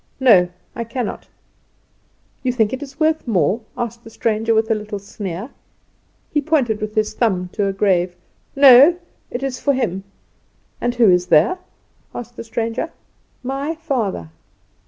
[0.19, 1.27] "No; I cannot."
[2.41, 5.51] "You think it is worth more?" asked the stranger with a little sneer.
[6.33, 8.15] He pointed with his thumb to a grave.
[8.55, 8.97] "No;
[9.29, 10.03] it is for him."
[10.81, 11.59] "And who is there?"
[12.15, 12.89] asked the stranger.
[13.43, 14.31] "My father."